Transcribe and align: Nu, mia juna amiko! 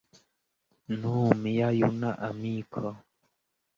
Nu, 1.03 1.11
mia 1.43 1.69
juna 1.81 2.15
amiko! 2.31 2.95